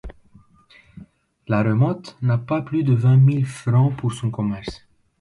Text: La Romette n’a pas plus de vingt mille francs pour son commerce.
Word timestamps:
La 1.47 1.61
Romette 1.61 2.17
n’a 2.23 2.39
pas 2.39 2.63
plus 2.63 2.83
de 2.83 2.95
vingt 2.95 3.17
mille 3.17 3.45
francs 3.45 3.95
pour 3.97 4.11
son 4.13 4.31
commerce. 4.31 4.83